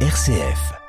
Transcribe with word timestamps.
RCF. 0.00 0.85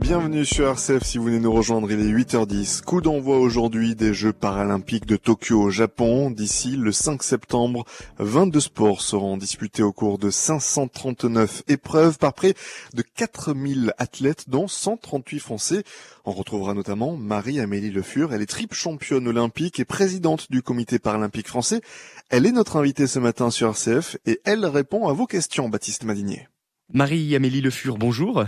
Bienvenue 0.00 0.44
sur 0.44 0.66
RCF 0.66 1.04
si 1.04 1.18
vous 1.18 1.24
venez 1.24 1.38
nous 1.38 1.52
rejoindre, 1.52 1.90
il 1.92 2.00
est 2.00 2.12
8h10. 2.12 2.82
Coup 2.82 3.00
d'envoi 3.00 3.38
aujourd'hui 3.38 3.94
des 3.94 4.12
Jeux 4.12 4.32
paralympiques 4.32 5.06
de 5.06 5.16
Tokyo 5.16 5.60
au 5.60 5.70
Japon. 5.70 6.30
D'ici 6.30 6.76
le 6.76 6.90
5 6.90 7.22
septembre, 7.22 7.84
22 8.18 8.58
sports 8.58 9.00
seront 9.02 9.36
disputés 9.36 9.84
au 9.84 9.92
cours 9.92 10.18
de 10.18 10.30
539 10.30 11.62
épreuves 11.68 12.18
par 12.18 12.32
près 12.34 12.54
de 12.94 13.02
4000 13.02 13.92
athlètes 13.98 14.48
dont 14.48 14.66
138 14.66 15.38
français. 15.38 15.84
On 16.24 16.32
retrouvera 16.32 16.74
notamment 16.74 17.16
Marie-Amélie 17.16 17.90
Le 17.90 18.02
Fur, 18.02 18.34
elle 18.34 18.42
est 18.42 18.46
triple 18.46 18.74
championne 18.74 19.28
olympique 19.28 19.78
et 19.78 19.84
présidente 19.84 20.50
du 20.50 20.62
comité 20.62 20.98
paralympique 20.98 21.48
français. 21.48 21.82
Elle 22.30 22.46
est 22.46 22.52
notre 22.52 22.76
invitée 22.78 23.06
ce 23.06 23.20
matin 23.20 23.50
sur 23.50 23.68
RCF 23.68 24.16
et 24.26 24.40
elle 24.44 24.66
répond 24.66 25.06
à 25.06 25.12
vos 25.12 25.26
questions, 25.26 25.68
Baptiste 25.68 26.02
Madinier. 26.02 26.48
Marie-Amélie 26.92 27.60
Le 27.60 27.70
Fur, 27.70 27.96
bonjour. 27.96 28.44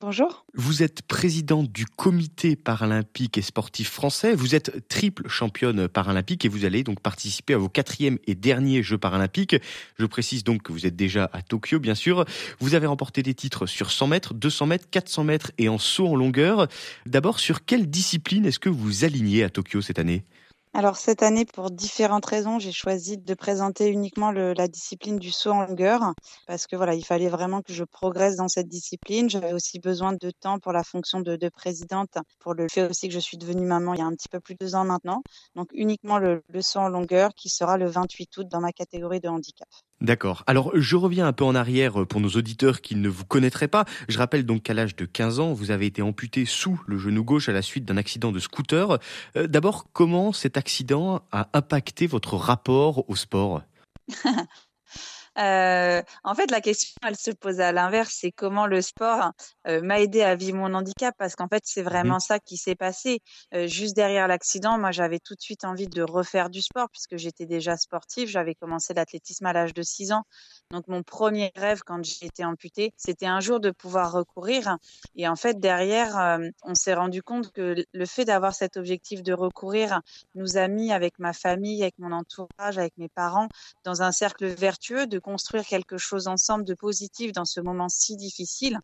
Bonjour. 0.00 0.44
Vous 0.54 0.82
êtes 0.82 1.02
présidente 1.02 1.70
du 1.70 1.86
comité 1.86 2.56
paralympique 2.56 3.38
et 3.38 3.42
sportif 3.42 3.88
français. 3.88 4.34
Vous 4.34 4.56
êtes 4.56 4.88
triple 4.88 5.28
championne 5.28 5.86
paralympique 5.86 6.44
et 6.44 6.48
vous 6.48 6.64
allez 6.64 6.82
donc 6.82 7.00
participer 7.00 7.54
à 7.54 7.58
vos 7.58 7.68
quatrième 7.68 8.18
et 8.26 8.34
derniers 8.34 8.82
Jeux 8.82 8.98
paralympiques. 8.98 9.56
Je 9.98 10.06
précise 10.06 10.42
donc 10.42 10.62
que 10.62 10.72
vous 10.72 10.86
êtes 10.86 10.96
déjà 10.96 11.30
à 11.32 11.42
Tokyo, 11.42 11.78
bien 11.78 11.94
sûr. 11.94 12.24
Vous 12.58 12.74
avez 12.74 12.86
remporté 12.86 13.22
des 13.22 13.34
titres 13.34 13.66
sur 13.66 13.92
100 13.92 14.08
mètres, 14.08 14.34
200 14.34 14.66
mètres, 14.66 14.86
400 14.90 15.24
mètres 15.24 15.52
et 15.56 15.68
en 15.68 15.78
saut 15.78 16.08
en 16.08 16.16
longueur. 16.16 16.66
D'abord, 17.06 17.38
sur 17.38 17.64
quelle 17.64 17.88
discipline 17.88 18.46
est-ce 18.46 18.58
que 18.58 18.68
vous 18.68 19.04
alignez 19.04 19.44
à 19.44 19.50
Tokyo 19.50 19.82
cette 19.82 20.00
année? 20.00 20.24
Alors 20.72 20.96
cette 20.96 21.22
année, 21.24 21.44
pour 21.44 21.70
différentes 21.72 22.26
raisons, 22.26 22.60
j'ai 22.60 22.70
choisi 22.70 23.18
de 23.18 23.34
présenter 23.34 23.88
uniquement 23.88 24.30
le, 24.30 24.52
la 24.52 24.68
discipline 24.68 25.18
du 25.18 25.32
saut 25.32 25.50
en 25.50 25.66
longueur 25.66 26.14
parce 26.46 26.66
que 26.68 26.76
voilà, 26.76 26.94
il 26.94 27.04
fallait 27.04 27.28
vraiment 27.28 27.60
que 27.60 27.72
je 27.72 27.82
progresse 27.82 28.36
dans 28.36 28.46
cette 28.48 28.68
discipline. 28.68 29.28
J'avais 29.28 29.52
aussi 29.52 29.80
besoin 29.80 30.12
de 30.12 30.30
temps 30.30 30.60
pour 30.60 30.72
la 30.72 30.84
fonction 30.84 31.20
de, 31.20 31.34
de, 31.34 31.48
présidente, 31.48 32.18
pour 32.38 32.54
le 32.54 32.68
fait 32.68 32.88
aussi 32.88 33.08
que 33.08 33.14
je 33.14 33.18
suis 33.18 33.36
devenue 33.36 33.66
maman 33.66 33.94
il 33.94 33.98
y 33.98 34.02
a 34.02 34.06
un 34.06 34.14
petit 34.14 34.28
peu 34.28 34.38
plus 34.40 34.54
de 34.54 34.58
deux 34.60 34.74
ans 34.76 34.84
maintenant. 34.84 35.22
Donc 35.56 35.70
uniquement 35.72 36.18
le, 36.18 36.42
le 36.48 36.62
saut 36.62 36.78
en 36.78 36.88
longueur 36.88 37.30
qui 37.34 37.48
sera 37.48 37.76
le 37.76 37.86
28 37.86 38.36
août 38.38 38.46
dans 38.48 38.60
ma 38.60 38.72
catégorie 38.72 39.20
de 39.20 39.28
handicap. 39.28 39.68
D'accord. 40.00 40.44
Alors, 40.46 40.70
je 40.74 40.96
reviens 40.96 41.26
un 41.26 41.34
peu 41.34 41.44
en 41.44 41.54
arrière 41.54 42.06
pour 42.06 42.20
nos 42.20 42.30
auditeurs 42.30 42.80
qui 42.80 42.96
ne 42.96 43.08
vous 43.08 43.26
connaîtraient 43.26 43.68
pas. 43.68 43.84
Je 44.08 44.16
rappelle 44.16 44.46
donc 44.46 44.62
qu'à 44.62 44.72
l'âge 44.72 44.96
de 44.96 45.04
15 45.04 45.40
ans, 45.40 45.52
vous 45.52 45.70
avez 45.70 45.86
été 45.86 46.00
amputé 46.00 46.46
sous 46.46 46.80
le 46.86 46.96
genou 46.98 47.22
gauche 47.22 47.50
à 47.50 47.52
la 47.52 47.60
suite 47.60 47.84
d'un 47.84 47.98
accident 47.98 48.32
de 48.32 48.38
scooter. 48.38 48.98
Euh, 49.36 49.46
D'abord, 49.46 49.88
comment 49.92 50.32
cet 50.32 50.56
accident 50.56 51.22
a 51.32 51.50
impacté 51.52 52.06
votre 52.06 52.36
rapport 52.36 53.08
au 53.10 53.16
sport? 53.16 53.62
Euh, 55.38 56.02
en 56.24 56.34
fait, 56.34 56.50
la 56.50 56.60
question, 56.60 56.94
elle 57.06 57.16
se 57.16 57.30
pose 57.30 57.60
à 57.60 57.72
l'inverse, 57.72 58.16
c'est 58.20 58.32
comment 58.32 58.66
le 58.66 58.82
sport 58.82 59.32
euh, 59.68 59.80
m'a 59.80 60.00
aidé 60.00 60.22
à 60.22 60.34
vivre 60.34 60.58
mon 60.58 60.74
handicap, 60.74 61.14
parce 61.18 61.36
qu'en 61.36 61.48
fait, 61.48 61.62
c'est 61.64 61.82
vraiment 61.82 62.16
mmh. 62.16 62.20
ça 62.20 62.38
qui 62.40 62.56
s'est 62.56 62.74
passé. 62.74 63.20
Euh, 63.54 63.66
juste 63.66 63.94
derrière 63.94 64.26
l'accident, 64.26 64.78
moi, 64.78 64.90
j'avais 64.90 65.20
tout 65.20 65.34
de 65.34 65.40
suite 65.40 65.64
envie 65.64 65.86
de 65.86 66.02
refaire 66.02 66.50
du 66.50 66.62
sport, 66.62 66.88
puisque 66.90 67.16
j'étais 67.16 67.46
déjà 67.46 67.76
sportive. 67.76 68.28
J'avais 68.28 68.54
commencé 68.54 68.92
l'athlétisme 68.92 69.46
à 69.46 69.52
l'âge 69.52 69.72
de 69.72 69.82
6 69.82 70.12
ans. 70.12 70.24
Donc, 70.72 70.88
mon 70.88 71.02
premier 71.02 71.52
rêve, 71.54 71.82
quand 71.86 72.04
j'ai 72.04 72.26
été 72.26 72.44
amputée, 72.44 72.92
c'était 72.96 73.26
un 73.26 73.40
jour 73.40 73.60
de 73.60 73.70
pouvoir 73.70 74.12
recourir. 74.12 74.78
Et 75.14 75.28
en 75.28 75.36
fait, 75.36 75.60
derrière, 75.60 76.38
on 76.62 76.74
s'est 76.74 76.94
rendu 76.94 77.22
compte 77.22 77.52
que 77.52 77.74
le 77.92 78.06
fait 78.06 78.24
d'avoir 78.24 78.54
cet 78.54 78.76
objectif 78.76 79.22
de 79.22 79.32
recourir 79.32 80.00
nous 80.34 80.56
a 80.56 80.68
mis, 80.68 80.92
avec 80.92 81.18
ma 81.18 81.32
famille, 81.32 81.82
avec 81.82 81.98
mon 81.98 82.12
entourage, 82.12 82.78
avec 82.78 82.96
mes 82.98 83.08
parents, 83.08 83.48
dans 83.84 84.02
un 84.02 84.12
cercle 84.12 84.46
vertueux 84.46 85.06
de 85.06 85.19
construire 85.20 85.64
quelque 85.64 85.98
chose 85.98 86.28
ensemble 86.28 86.64
de 86.64 86.74
positif 86.74 87.32
dans 87.32 87.44
ce 87.44 87.60
moment 87.60 87.88
si 87.88 88.16
difficile. 88.16 88.78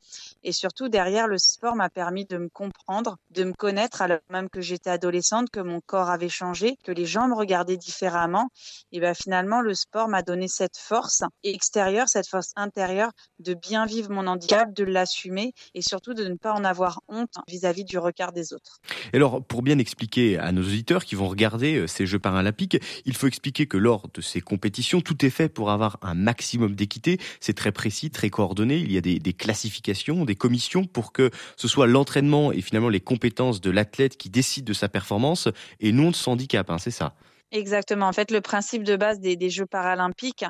Et 0.45 0.53
surtout, 0.53 0.89
derrière, 0.89 1.27
le 1.27 1.39
sport 1.39 1.77
m'a 1.77 1.89
permis 1.89 2.25
de 2.25 2.39
me 2.39 2.49
comprendre, 2.49 3.19
de 3.31 3.45
me 3.45 3.53
connaître, 3.53 4.03
alors 4.03 4.19
même 4.31 4.49
que 4.49 4.61
j'étais 4.61 4.91
adolescente, 4.91 5.51
que 5.51 5.61
mon 5.61 5.81
corps 5.81 6.11
avait 6.11 6.29
changé, 6.29 6.77
que 6.85 6.93
les 6.93 7.07
gens 7.07 7.29
me 7.29 7.35
regardaient 7.35 7.77
différemment. 7.77 8.49
Et 8.93 9.01
ben 9.01 9.15
finalement, 9.15 9.61
le 9.61 9.75
sport 9.75 10.09
m'a 10.09 10.23
donné 10.23 10.49
cette 10.49 10.77
force 10.77 11.23
extérieure, 11.43 12.09
cette 12.09 12.29
force 12.29 12.53
intérieure 12.57 13.11
de 13.39 13.55
bien 13.55 13.87
vivre 13.87 14.11
mon 14.11 14.27
handicap, 14.27 14.73
de 14.73 14.85
l'assumer 14.85 15.53
et 15.75 15.83
surtout 15.83 16.15
de 16.15 16.25
ne 16.25 16.35
pas 16.35 16.53
en 16.53 16.65
avoir 16.65 17.01
honte 17.09 17.35
vis-à-vis 17.49 17.83
-vis 17.83 17.89
du 17.89 17.99
regard 17.99 18.33
des 18.33 18.53
autres. 18.53 18.81
Et 19.13 19.17
alors, 19.17 19.43
pour 19.43 19.63
bien 19.63 19.79
expliquer 19.79 20.39
à 20.39 20.53
nos 20.53 20.63
auditeurs 20.63 21.05
qui 21.05 21.15
vont 21.15 21.29
regarder 21.29 21.77
euh, 21.77 21.87
ces 21.87 22.07
Jeux 22.07 22.19
paralympiques, 22.19 22.79
il 23.05 23.15
faut 23.15 23.27
expliquer 23.27 23.67
que 23.67 23.77
lors 23.77 24.09
de 24.13 24.21
ces 24.21 24.41
compétitions, 24.41 25.01
tout 25.01 25.25
est 25.25 25.31
fait 25.31 25.49
pour 25.49 25.71
avoir 25.71 25.99
un 26.03 26.26
maximum 26.27 26.75
d'équité. 26.75 27.19
C'est 27.41 27.55
très 27.55 27.73
précis, 27.73 28.11
très 28.11 28.31
coordonné. 28.31 28.79
Il 28.79 28.93
y 28.93 28.99
a 28.99 29.01
des, 29.01 29.33
classifications, 29.33 30.25
des 30.25 30.35
commissions 30.35 30.85
pour 30.85 31.13
que 31.13 31.31
ce 31.57 31.69
soit 31.69 31.87
l'entraînement 31.87 32.53
et 32.53 32.61
finalement 32.61 32.89
les 32.89 33.01
compétences 33.01 33.61
de 33.61 33.71
l'athlète 33.71 34.17
qui 34.17 34.29
décident 34.29 34.67
de 34.67 34.75
sa 34.75 34.89
performance 34.89 35.49
et 35.81 35.93
non 35.93 36.11
de 36.11 36.17
son 36.17 36.33
handicap. 36.33 36.69
Hein, 36.69 36.79
c'est 36.79 36.91
ça. 36.91 37.15
Exactement. 37.53 38.09
En 38.09 38.13
fait, 38.13 38.33
le 38.33 38.41
principe 38.41 38.83
de 38.83 38.97
base 38.97 39.21
des, 39.21 39.51
Jeux 39.51 39.67
paralympiques, 39.67 40.45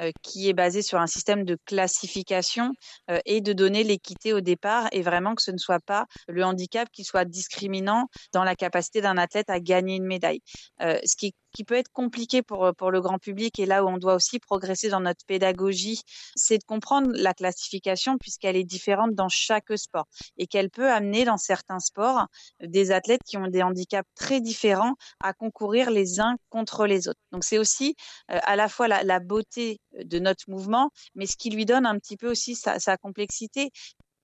euh, 0.00 0.10
qui 0.22 0.48
est 0.48 0.52
basé 0.52 0.82
sur 0.82 0.98
un 0.98 1.06
système 1.06 1.44
de 1.44 1.56
classification 1.64 2.72
euh, 3.08 3.18
et 3.24 3.40
de 3.40 3.52
donner 3.52 3.84
l'équité 3.84 4.32
au 4.32 4.40
départ, 4.40 4.88
et 4.90 5.02
vraiment 5.02 5.36
que 5.36 5.42
ce 5.42 5.52
ne 5.52 5.58
soit 5.58 5.78
pas 5.78 6.06
le 6.26 6.44
handicap 6.44 6.88
qui 6.92 7.04
soit 7.04 7.24
discriminant 7.24 8.08
dans 8.32 8.42
la 8.42 8.56
capacité 8.56 9.00
d'un 9.00 9.16
athlète 9.16 9.48
à 9.48 9.60
gagner 9.60 9.96
une 9.96 10.06
médaille. 10.06 10.40
Euh, 10.82 10.98
ce 11.04 11.16
qui, 11.16 11.34
qui 11.52 11.64
peut 11.64 11.74
être 11.74 11.90
compliqué 11.92 12.42
pour, 12.42 12.72
pour 12.76 12.90
le 12.90 13.00
grand 13.00 13.18
public 13.18 13.58
et 13.58 13.66
là 13.66 13.84
où 13.84 13.88
on 13.88 13.98
doit 13.98 14.14
aussi 14.14 14.38
progresser 14.38 14.88
dans 14.88 15.00
notre 15.00 15.24
pédagogie, 15.26 16.02
c'est 16.34 16.58
de 16.58 16.64
comprendre 16.64 17.10
la 17.14 17.34
classification 17.34 18.18
puisqu'elle 18.18 18.56
est 18.56 18.64
différente 18.64 19.14
dans 19.14 19.28
chaque 19.28 19.76
sport 19.76 20.06
et 20.38 20.46
qu'elle 20.46 20.70
peut 20.70 20.90
amener 20.90 21.24
dans 21.24 21.36
certains 21.36 21.80
sports 21.80 22.26
des 22.62 22.90
athlètes 22.92 23.22
qui 23.26 23.36
ont 23.36 23.48
des 23.48 23.62
handicaps 23.62 24.08
très 24.14 24.40
différents 24.40 24.94
à 25.20 25.32
concourir 25.32 25.90
les 25.90 26.20
uns 26.20 26.36
contre 26.48 26.86
les 26.86 27.08
autres. 27.08 27.20
Donc 27.32 27.44
c'est 27.44 27.58
aussi 27.58 27.94
euh, 28.30 28.38
à 28.42 28.56
la 28.56 28.68
fois 28.68 28.88
la, 28.88 29.20
beauté 29.20 29.80
de 30.02 30.18
notre 30.18 30.44
mouvement, 30.48 30.90
mais 31.14 31.26
ce 31.26 31.36
qui 31.36 31.50
lui 31.50 31.66
donne 31.66 31.84
un 31.84 31.98
petit 31.98 32.16
peu 32.16 32.30
aussi 32.30 32.54
sa 32.54 32.96
complexité. 32.96 33.70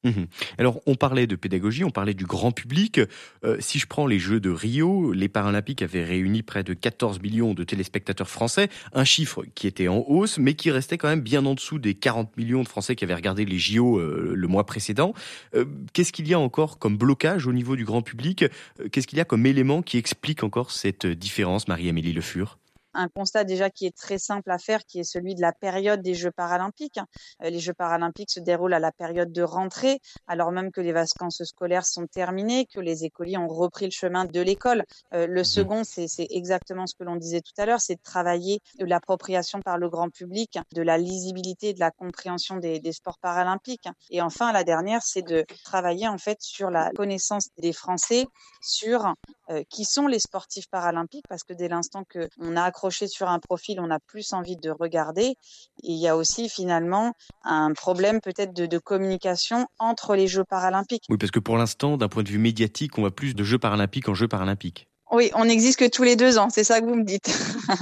Mmh 0.07 0.27
Alors, 0.59 0.81
on 0.87 0.95
parlait 0.95 1.27
de 1.27 1.35
pédagogie, 1.35 1.85
on 1.85 1.91
parlait 1.91 2.15
du 2.15 2.27
grand 2.27 2.53
public. 2.53 3.01
Euh, 3.45 3.57
si 3.59 3.79
je 3.79 3.87
prends 3.87 4.07
les 4.07 4.19
Jeux 4.19 4.41
de 4.41 4.51
Rio, 4.51 5.13
les 5.13 5.29
Paralympiques 5.29 5.83
avaient 5.83 6.05
réuni 6.05 6.43
près 6.43 6.63
de 6.63 6.75
14 6.75 7.21
millions 7.21 7.55
de 7.55 7.65
téléspectateurs 7.65 8.29
français, 8.29 8.69
un 8.93 9.05
chiffre 9.05 9.45
qui 9.55 9.67
était 9.67 9.89
en 9.89 10.05
hausse, 10.07 10.39
mais 10.39 10.55
qui 10.55 10.71
restait 10.71 10.97
quand 10.97 11.09
même 11.09 11.21
bien 11.21 11.45
en 11.45 11.55
dessous 11.55 11.79
des 11.79 11.95
40 11.95 12.37
millions 12.37 12.63
de 12.63 12.69
Français 12.69 12.95
qui 12.95 13.05
avaient 13.05 13.15
regardé 13.15 13.45
les 13.45 13.59
JO 13.59 13.99
euh, 13.99 14.33
le 14.35 14.49
mois 14.49 14.65
précédent. 14.65 15.13
Euh, 15.55 15.65
Qu'est-ce 15.93 16.13
qu'il 16.13 16.29
y 16.29 16.35
a 16.35 16.39
encore 16.39 16.79
comme 16.79 16.97
blocage 16.97 17.47
au 17.47 17.53
niveau 17.53 17.75
du 17.75 17.85
grand 17.85 18.03
public? 18.03 18.45
Qu'est-ce 18.93 19.07
qu'il 19.07 19.19
y 19.19 19.21
a 19.21 19.25
comme 19.25 19.47
élément 19.47 19.83
qui 19.83 19.99
explique 19.99 20.45
encore 20.45 20.71
cette 20.71 21.07
différence, 21.07 21.69
Marie-Amélie 21.69 22.13
Le 22.13 22.21
Fur? 22.21 22.59
Un 22.97 23.09
constat 23.09 23.45
déjà 23.45 23.71
qui 23.71 23.87
est 23.87 23.97
très 23.97 24.19
simple 24.19 24.51
à 24.51 24.59
faire, 24.59 24.85
qui 24.85 25.01
est 25.01 25.05
celui 25.05 25.35
de 25.35 25.41
la 25.41 25.53
période 25.53 26.03
des 26.03 26.15
Jeux 26.15 26.31
paralympiques. 26.31 26.99
Euh, 27.43 27.51
les 27.51 27.61
Jeux 27.61 27.75
paralympiques 27.75 28.31
se 28.31 28.41
déroulent 28.41 28.75
à 28.75 28.79
la 28.79 28.93
période 28.93 29.33
de 29.33 29.43
rentrée, 29.43 30.01
alors 30.27 30.53
même 30.53 30.71
que 30.73 30.81
les 30.81 30.93
vacances 30.93 31.43
scolaires 31.45 31.87
sont 31.87 32.07
terminées, 32.07 32.67
que 32.67 32.81
les 32.81 33.05
écoliers 33.05 33.39
ont 33.39 33.49
repris 33.49 33.85
le 33.85 33.91
chemin 33.91 34.25
de 34.25 34.41
l'école. 34.41 34.85
Euh, 35.15 35.27
le 35.27 35.43
mmh 35.43 35.45
second, 35.45 35.83
c'est 35.85 36.27
exactement 36.31 36.87
ce 36.87 36.95
que 36.95 37.05
l'on 37.05 37.17
disait 37.17 37.41
tout 37.41 37.55
à 37.59 37.67
l'heure, 37.67 37.81
c'est 37.81 37.95
de 37.95 38.03
travailler 38.03 38.61
de 38.79 38.85
l'appropriation 38.85 39.61
par 39.61 39.79
le 39.79 39.89
grand 39.89 40.11
public, 40.11 40.59
de 40.75 40.83
la 40.83 40.99
lisibilité, 40.99 41.73
de 41.73 41.81
la 41.81 41.91
compréhension 41.91 42.57
des, 42.57 42.81
des 42.81 42.93
sports 42.93 43.19
paralympiques. 43.19 43.89
Et 44.11 44.21
enfin, 44.23 44.53
la 44.53 44.65
dernière, 44.65 45.03
c'est 45.03 45.23
de 45.23 45.45
travailler 45.65 46.09
en 46.09 46.19
fait 46.19 46.39
sur 46.41 46.71
la 46.71 46.91
connaissance 46.91 47.49
des 47.59 47.73
Français 47.73 48.27
sur 48.61 49.15
euh, 49.51 49.63
qui 49.71 49.85
sont 49.85 50.07
les 50.07 50.19
sportifs 50.19 50.69
paralympiques, 50.69 51.25
parce 51.29 51.45
que 51.45 51.53
dès 51.53 51.69
l'instant 51.69 52.05
qu'on 52.05 52.57
a 52.57 52.63
accroché 52.63 53.07
sur 53.07 53.29
un 53.29 53.39
profil, 53.39 53.79
on 53.81 53.91
a 53.91 53.99
plus 54.01 54.33
envie 54.33 54.57
de 54.57 54.71
regarder. 54.71 55.37
Et 55.83 55.93
il 55.93 55.99
y 55.99 56.09
a 56.09 56.17
aussi 56.17 56.49
finalement 56.49 57.13
un 57.45 57.73
problème 57.73 58.21
peut-être 58.21 58.53
de, 58.53 58.67
de, 58.67 58.79
communication 58.79 59.67
entre 59.79 60.17
les 60.17 60.27
Jeux 60.27 60.45
paralympiques. 60.45 61.05
Oui, 61.09 61.17
parce 61.17 61.31
que 61.31 61.41
pour 61.41 61.57
l'instant, 61.57 61.97
d'un 61.97 62.09
point 62.09 62.23
de 62.23 62.29
vue 62.29 62.39
médiatique, 62.39 62.99
on 62.99 63.03
voit 63.03 63.15
plus 63.15 63.35
de 63.35 63.45
Jeux 63.45 63.59
paralympiques 63.59 64.09
en 64.09 64.15
Jeux 64.15 64.29
paralympiques. 64.29 64.89
Oui, 65.13 65.31
on 65.35 65.45
n'existe 65.45 65.79
que 65.79 65.89
tous 65.89 66.03
les 66.03 66.17
deux 66.17 66.39
ans, 66.39 66.51
c'est 66.51 66.65
ça 66.65 66.81
que 66.81 66.87
vous 66.87 66.97
me 66.97 67.05
dites. 67.05 67.31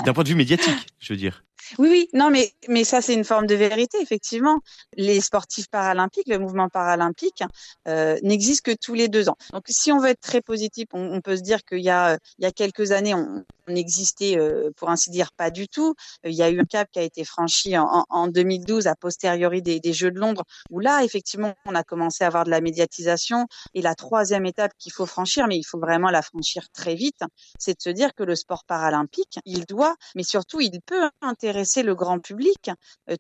D'un 0.04 0.12
point 0.12 0.24
de 0.24 0.28
vue 0.28 0.34
médiatique, 0.34 0.86
je 0.98 1.12
veux 1.14 1.18
dire. 1.18 1.42
Oui, 1.78 1.88
oui, 1.90 2.08
non, 2.12 2.30
mais, 2.30 2.52
mais 2.68 2.84
ça, 2.84 3.00
c'est 3.00 3.14
une 3.14 3.24
forme 3.24 3.46
de 3.46 3.54
vérité, 3.54 3.98
effectivement. 4.00 4.60
Les 4.96 5.20
sportifs 5.20 5.68
paralympiques, 5.68 6.28
le 6.28 6.38
mouvement 6.38 6.68
paralympique, 6.68 7.42
euh, 7.88 8.18
n'existe 8.22 8.62
que 8.62 8.72
tous 8.72 8.94
les 8.94 9.08
deux 9.08 9.28
ans. 9.28 9.36
Donc, 9.52 9.64
si 9.68 9.92
on 9.92 9.98
veut 9.98 10.08
être 10.08 10.20
très 10.20 10.40
positif, 10.42 10.86
on, 10.92 11.12
on 11.14 11.20
peut 11.20 11.36
se 11.36 11.42
dire 11.42 11.64
qu'il 11.64 11.80
y 11.80 11.90
a, 11.90 12.18
il 12.38 12.44
y 12.44 12.46
a 12.46 12.52
quelques 12.52 12.92
années, 12.92 13.14
on, 13.14 13.44
n'existait, 13.68 14.38
pour 14.76 14.90
ainsi 14.90 15.10
dire, 15.10 15.32
pas 15.32 15.50
du 15.50 15.68
tout. 15.68 15.94
Il 16.24 16.32
y 16.32 16.42
a 16.42 16.50
eu 16.50 16.60
un 16.60 16.64
cap 16.64 16.88
qui 16.90 16.98
a 16.98 17.02
été 17.02 17.24
franchi 17.24 17.76
en, 17.76 18.04
en 18.08 18.28
2012 18.28 18.86
a 18.86 18.94
posteriori 18.94 19.62
des, 19.62 19.80
des, 19.80 19.92
Jeux 19.92 20.10
de 20.10 20.18
Londres, 20.18 20.44
où 20.70 20.80
là, 20.80 21.04
effectivement, 21.04 21.54
on 21.66 21.74
a 21.74 21.82
commencé 21.82 22.24
à 22.24 22.26
avoir 22.26 22.44
de 22.44 22.50
la 22.50 22.60
médiatisation. 22.60 23.46
Et 23.74 23.82
la 23.82 23.94
troisième 23.94 24.46
étape 24.46 24.72
qu'il 24.78 24.92
faut 24.92 25.06
franchir, 25.06 25.46
mais 25.46 25.56
il 25.56 25.64
faut 25.64 25.78
vraiment 25.78 26.10
la 26.10 26.22
franchir 26.22 26.68
très 26.72 26.94
vite, 26.94 27.20
c'est 27.58 27.76
de 27.76 27.82
se 27.82 27.90
dire 27.90 28.14
que 28.14 28.22
le 28.22 28.34
sport 28.34 28.64
paralympique, 28.64 29.38
il 29.44 29.64
doit, 29.66 29.96
mais 30.14 30.22
surtout, 30.22 30.60
il 30.60 30.80
peut 30.82 31.10
intéresser 31.20 31.82
le 31.82 31.94
grand 31.94 32.18
public 32.18 32.70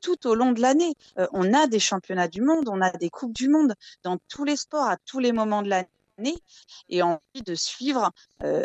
tout 0.00 0.26
au 0.26 0.34
long 0.34 0.52
de 0.52 0.60
l'année. 0.60 0.94
on 1.32 1.52
a 1.54 1.66
des 1.66 1.78
championnats 1.78 2.28
du 2.28 2.42
monde, 2.42 2.68
on 2.68 2.80
a 2.80 2.90
des 2.90 3.10
coupes 3.10 3.34
du 3.34 3.48
monde 3.48 3.74
dans 4.02 4.18
tous 4.28 4.44
les 4.44 4.56
sports 4.56 4.88
à 4.88 4.96
tous 5.04 5.18
les 5.18 5.32
moments 5.32 5.62
de 5.62 5.68
l'année 5.68 5.88
et 6.88 7.02
envie 7.02 7.42
de 7.44 7.54
suivre 7.54 8.10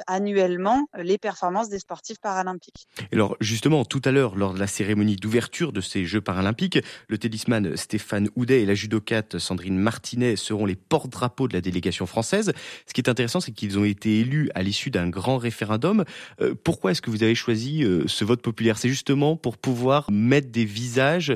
annuellement 0.07 0.85
les 0.97 1.17
performances 1.17 1.69
des 1.69 1.79
sportifs 1.79 2.19
paralympiques. 2.19 2.87
Alors 3.11 3.35
justement, 3.39 3.85
tout 3.85 4.01
à 4.05 4.11
l'heure, 4.11 4.35
lors 4.35 4.53
de 4.53 4.59
la 4.59 4.67
cérémonie 4.67 5.15
d'ouverture 5.15 5.73
de 5.73 5.81
ces 5.81 6.05
Jeux 6.05 6.21
paralympiques, 6.21 6.79
le 7.07 7.17
tennisman 7.17 7.75
Stéphane 7.75 8.29
Houdet 8.35 8.61
et 8.61 8.65
la 8.65 8.75
judocate 8.75 9.39
Sandrine 9.39 9.77
Martinet 9.77 10.35
seront 10.35 10.65
les 10.65 10.75
porte-drapeaux 10.75 11.47
de 11.47 11.53
la 11.53 11.61
délégation 11.61 12.05
française. 12.05 12.53
Ce 12.87 12.93
qui 12.93 13.01
est 13.01 13.09
intéressant, 13.09 13.39
c'est 13.39 13.51
qu'ils 13.51 13.79
ont 13.79 13.85
été 13.85 14.19
élus 14.19 14.49
à 14.53 14.61
l'issue 14.61 14.91
d'un 14.91 15.09
grand 15.09 15.37
référendum. 15.37 16.05
Pourquoi 16.63 16.91
est-ce 16.91 17.01
que 17.01 17.09
vous 17.09 17.23
avez 17.23 17.35
choisi 17.35 17.83
ce 18.05 18.25
vote 18.25 18.41
populaire? 18.41 18.77
C'est 18.77 18.89
justement 18.89 19.35
pour 19.37 19.57
pouvoir 19.57 20.09
mettre 20.11 20.49
des 20.49 20.65
visages 20.65 21.35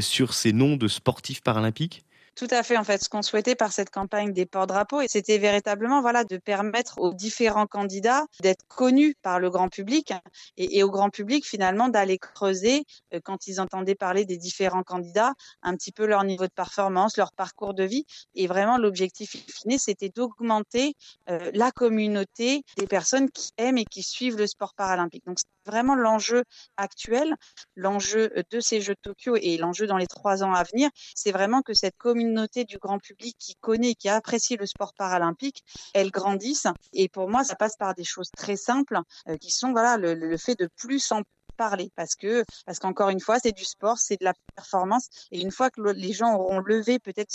sur 0.00 0.34
ces 0.34 0.52
noms 0.52 0.76
de 0.76 0.88
sportifs 0.88 1.40
paralympiques? 1.40 2.04
Tout 2.34 2.46
à 2.50 2.62
fait. 2.62 2.78
En 2.78 2.84
fait, 2.84 3.02
ce 3.02 3.10
qu'on 3.10 3.20
souhaitait 3.20 3.54
par 3.54 3.72
cette 3.72 3.90
campagne 3.90 4.32
des 4.32 4.46
porte-drapeaux, 4.46 5.02
c'était 5.06 5.36
véritablement, 5.36 6.00
voilà, 6.00 6.24
de 6.24 6.38
permettre 6.38 6.98
aux 6.98 7.12
différents 7.12 7.66
candidats 7.66 8.24
d'être 8.40 8.64
connus 8.68 9.14
par 9.22 9.38
le 9.38 9.50
grand 9.50 9.68
public 9.68 10.14
et, 10.56 10.82
au 10.82 10.90
grand 10.90 11.10
public 11.10 11.46
finalement 11.46 11.88
d'aller 11.88 12.18
creuser 12.18 12.84
euh, 13.12 13.20
quand 13.22 13.46
ils 13.46 13.60
entendaient 13.60 13.94
parler 13.94 14.24
des 14.24 14.38
différents 14.38 14.82
candidats 14.82 15.34
un 15.62 15.76
petit 15.76 15.92
peu 15.92 16.06
leur 16.06 16.24
niveau 16.24 16.44
de 16.44 16.52
performance, 16.52 17.18
leur 17.18 17.32
parcours 17.32 17.74
de 17.74 17.84
vie. 17.84 18.06
Et 18.34 18.46
vraiment, 18.46 18.78
l'objectif 18.78 19.36
fini, 19.48 19.78
c'était 19.78 20.08
d'augmenter 20.08 20.94
euh, 21.28 21.50
la 21.52 21.70
communauté 21.70 22.64
des 22.78 22.86
personnes 22.86 23.30
qui 23.30 23.50
aiment 23.58 23.78
et 23.78 23.84
qui 23.84 24.02
suivent 24.02 24.38
le 24.38 24.46
sport 24.46 24.72
paralympique. 24.74 25.26
Donc, 25.26 25.38
c'est 25.38 25.70
vraiment 25.70 25.94
l'enjeu 25.94 26.44
actuel, 26.78 27.34
l'enjeu 27.76 28.32
de 28.50 28.60
ces 28.60 28.80
Jeux 28.80 28.94
de 28.94 29.00
Tokyo 29.02 29.36
et 29.36 29.58
l'enjeu 29.58 29.86
dans 29.86 29.98
les 29.98 30.06
trois 30.06 30.42
ans 30.42 30.54
à 30.54 30.64
venir, 30.64 30.88
c'est 31.14 31.30
vraiment 31.30 31.62
que 31.62 31.74
cette 31.74 31.96
communauté 31.98 32.21
communauté 32.22 32.64
du 32.64 32.78
grand 32.78 32.98
public 32.98 33.36
qui 33.38 33.56
connaît, 33.56 33.94
qui 33.94 34.08
apprécie 34.08 34.56
le 34.56 34.66
sport 34.66 34.94
paralympique, 34.94 35.64
elles 35.92 36.10
grandissent. 36.10 36.68
Et 36.92 37.08
pour 37.08 37.28
moi, 37.28 37.44
ça 37.44 37.56
passe 37.56 37.76
par 37.76 37.94
des 37.94 38.04
choses 38.04 38.30
très 38.36 38.56
simples 38.56 39.00
euh, 39.28 39.36
qui 39.36 39.50
sont 39.50 39.72
voilà 39.72 39.96
le, 39.96 40.36
fait 40.36 40.58
de 40.58 40.68
plus 40.76 41.10
en 41.12 41.22
parler 41.56 41.90
parce 41.96 42.14
que 42.14 42.44
parce 42.64 42.78
qu'encore 42.78 43.10
une 43.10 43.20
fois 43.20 43.38
c'est 43.38 43.52
du 43.52 43.64
sport 43.64 43.98
c'est 43.98 44.18
de 44.18 44.24
la 44.24 44.32
performance 44.56 45.08
et 45.30 45.40
une 45.42 45.50
fois 45.50 45.68
que 45.68 45.82
les 45.82 46.14
gens 46.14 46.34
auront 46.34 46.60
levé 46.60 46.98
peut-être 46.98 47.30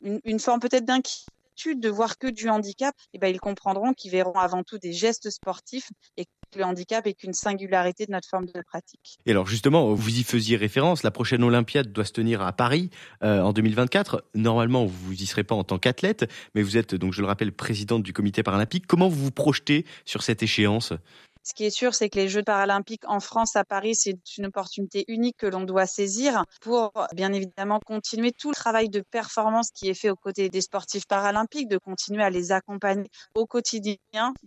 une, 0.00 0.20
une 0.24 0.40
forme 0.40 0.58
peut-être 0.58 0.84
d'inquiétude 0.84 1.32
de 1.68 1.88
voir 1.88 2.18
que 2.18 2.26
du 2.26 2.48
handicap, 2.48 2.94
eh 3.12 3.18
ben 3.18 3.28
ils 3.28 3.40
comprendront 3.40 3.92
qu'ils 3.92 4.10
verront 4.10 4.38
avant 4.38 4.62
tout 4.62 4.78
des 4.78 4.92
gestes 4.92 5.30
sportifs 5.30 5.90
et 6.16 6.26
le 6.56 6.64
handicap 6.64 7.06
est 7.06 7.14
qu'une 7.14 7.32
singularité 7.32 8.06
de 8.06 8.12
notre 8.12 8.28
forme 8.28 8.46
de 8.46 8.62
pratique. 8.66 9.18
Et 9.26 9.30
alors 9.30 9.46
justement, 9.46 9.94
vous 9.94 10.18
y 10.18 10.24
faisiez 10.24 10.56
référence, 10.56 11.02
la 11.02 11.10
prochaine 11.10 11.44
Olympiade 11.44 11.92
doit 11.92 12.04
se 12.04 12.12
tenir 12.12 12.42
à 12.42 12.52
Paris 12.52 12.90
euh, 13.22 13.40
en 13.40 13.52
2024. 13.52 14.24
Normalement, 14.34 14.84
vous 14.86 15.12
y 15.12 15.26
serez 15.26 15.44
pas 15.44 15.54
en 15.54 15.64
tant 15.64 15.78
qu'athlète, 15.78 16.28
mais 16.54 16.62
vous 16.62 16.76
êtes 16.76 16.94
donc, 16.94 17.12
je 17.12 17.20
le 17.20 17.26
rappelle, 17.26 17.52
présidente 17.52 18.02
du 18.02 18.12
comité 18.12 18.42
paralympique. 18.42 18.86
Comment 18.86 19.08
vous 19.08 19.24
vous 19.24 19.30
projetez 19.30 19.84
sur 20.04 20.22
cette 20.22 20.42
échéance? 20.42 20.92
Ce 21.42 21.54
qui 21.54 21.64
est 21.64 21.70
sûr, 21.70 21.94
c'est 21.94 22.10
que 22.10 22.18
les 22.18 22.28
Jeux 22.28 22.42
paralympiques 22.42 23.08
en 23.08 23.18
France, 23.18 23.56
à 23.56 23.64
Paris, 23.64 23.94
c'est 23.94 24.18
une 24.36 24.46
opportunité 24.46 25.04
unique 25.08 25.38
que 25.38 25.46
l'on 25.46 25.62
doit 25.62 25.86
saisir 25.86 26.44
pour, 26.60 26.92
bien 27.14 27.32
évidemment, 27.32 27.80
continuer 27.84 28.32
tout 28.32 28.50
le 28.50 28.54
travail 28.54 28.90
de 28.90 29.00
performance 29.00 29.70
qui 29.70 29.88
est 29.88 29.94
fait 29.94 30.10
aux 30.10 30.16
côtés 30.16 30.50
des 30.50 30.60
sportifs 30.60 31.06
paralympiques, 31.06 31.68
de 31.68 31.78
continuer 31.78 32.22
à 32.22 32.30
les 32.30 32.52
accompagner 32.52 33.08
au 33.34 33.46
quotidien 33.46 33.96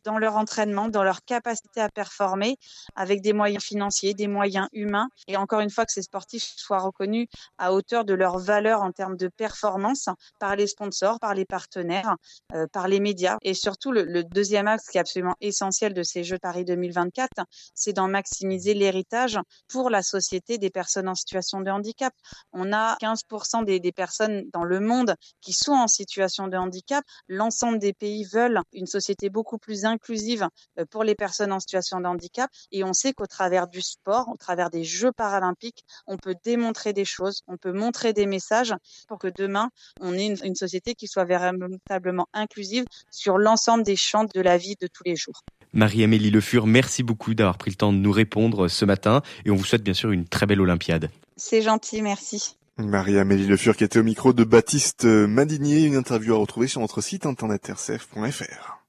dans 0.03 0.19
leur 0.19 0.35
entraînement, 0.35 0.87
dans 0.87 1.03
leur 1.03 1.25
capacité 1.25 1.81
à 1.81 1.89
performer, 1.89 2.57
avec 2.95 3.21
des 3.21 3.33
moyens 3.33 3.63
financiers, 3.63 4.13
des 4.13 4.27
moyens 4.27 4.67
humains, 4.71 5.09
et 5.27 5.35
encore 5.35 5.61
une 5.61 5.71
fois 5.71 5.85
que 5.85 5.91
ces 5.91 6.03
sportifs 6.03 6.43
soient 6.43 6.79
reconnus 6.79 7.27
à 7.57 7.73
hauteur 7.73 8.05
de 8.05 8.13
leur 8.13 8.37
valeur 8.37 8.83
en 8.83 8.91
termes 8.91 9.17
de 9.17 9.29
performance 9.29 10.09
par 10.39 10.55
les 10.55 10.67
sponsors, 10.67 11.19
par 11.19 11.33
les 11.33 11.45
partenaires, 11.45 12.17
euh, 12.53 12.67
par 12.71 12.87
les 12.87 12.99
médias, 12.99 13.37
et 13.41 13.55
surtout 13.55 13.91
le, 13.91 14.23
deuxième 14.23 14.67
axe 14.67 14.89
qui 14.89 14.97
est 14.97 15.01
absolument 15.01 15.35
essentiel 15.41 15.93
de 15.93 16.03
ces 16.03 16.23
Jeux 16.23 16.37
Paris 16.37 16.65
2020 16.65 16.82
2024, 16.83 17.45
c'est 17.73 17.93
d'en 17.93 18.07
maximiser 18.07 18.73
l'héritage 18.73 19.39
pour 19.67 19.89
la 19.89 20.01
société 20.01 20.57
des 20.57 20.69
personnes 20.69 21.07
en 21.07 21.15
situation 21.15 21.61
de 21.61 21.69
handicap. 21.69 22.13
On 22.51 22.73
a 22.73 22.97
15% 22.97 23.63
des, 23.63 23.91
personnes 23.91 24.43
dans 24.51 24.63
le 24.63 24.79
monde 24.79 25.15
qui 25.41 25.53
sont 25.53 25.73
en 25.73 25.87
situation 25.87 26.47
de 26.47 26.57
handicap. 26.57 27.03
L'ensemble 27.27 27.79
des 27.79 27.93
pays 27.93 28.25
veulent 28.25 28.61
une 28.73 28.87
société 28.87 29.29
beaucoup 29.29 29.57
plus 29.57 29.85
inclusive 29.85 30.47
euh, 30.79 30.85
pour 30.89 31.03
les 31.03 31.15
personnes 31.15 31.51
en 31.51 31.59
situation 31.59 31.99
de 31.99 32.05
handicap. 32.05 32.49
Et 32.71 32.83
on 32.83 32.93
sait 32.93 33.13
qu'au 33.13 33.27
travers 33.27 33.67
du 33.67 33.81
sport, 33.81 34.29
au 34.29 34.37
travers 34.37 34.69
des 34.69 34.83
Jeux 34.83 35.11
paralympiques, 35.11 35.83
on 36.07 36.17
peut 36.17 36.35
démontrer 36.43 36.93
des 36.93 37.05
choses, 37.05 37.41
on 37.47 37.57
peut 37.57 37.71
montrer 37.71 38.13
des 38.13 38.25
messages 38.25 38.73
pour 39.07 39.19
que 39.19 39.27
demain, 39.27 39.69
on 40.01 40.13
ait 40.13 40.33
une 40.43 40.55
société 40.55 40.95
qui 40.95 41.07
soit 41.07 41.25
véritablement 41.25 42.27
inclusive 42.33 42.85
sur 43.11 43.37
l'ensemble 43.37 43.83
des 43.83 43.95
champs 43.95 44.25
de 44.25 44.41
la 44.41 44.57
vie 44.57 44.75
de 44.79 44.87
tous 44.87 45.03
les 45.05 45.15
jours. 45.15 45.43
Marie-Amélie 45.73 46.31
Le 46.31 46.41
Fur, 46.41 46.67
merci 46.67 47.03
beaucoup 47.03 47.33
d'avoir 47.33 47.57
pris 47.57 47.71
le 47.71 47.75
temps 47.75 47.91
de 47.91 47.97
nous 47.97 48.11
répondre 48.11 48.67
ce 48.67 48.85
matin 48.85 49.21
et 49.45 49.51
on 49.51 49.55
vous 49.55 49.65
souhaite 49.65 49.83
bien 49.83 49.93
sûr 49.93 50.11
une 50.11 50.25
très 50.25 50.45
belle 50.45 50.61
Olympiade. 50.61 51.09
C'est 51.35 51.61
gentil, 51.61 52.01
merci. 52.01 52.57
Marie-Amélie 52.77 53.47
Le 53.47 53.57
Fur 53.57 53.75
qui 53.75 53.83
était 53.83 53.99
au 53.99 54.03
micro 54.03 54.33
de 54.33 54.43
Baptiste 54.43 55.05
Madinier, 55.05 55.83
une 55.83 55.95
interview 55.95 56.33
à 56.35 56.37
retrouver 56.37 56.67
sur 56.67 56.81
notre 56.81 57.01
site 57.01 57.25
internet 57.25 57.67
rcf.fr. 57.67 58.82